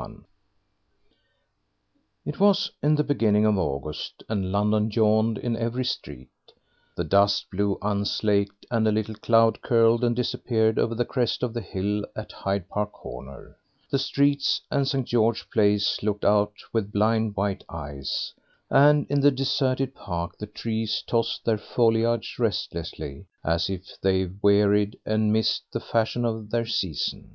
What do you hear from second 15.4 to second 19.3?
Place looked out with blind, white eyes; and in the